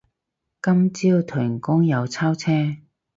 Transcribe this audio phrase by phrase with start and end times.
[0.63, 2.49] 今朝屯公又炒車